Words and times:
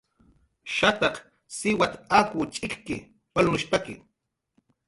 Shataq 0.75 1.15
siwat 1.57 1.93
akw 2.19 2.37
ch'ikki 2.53 2.97
palnushtaki 3.33 3.93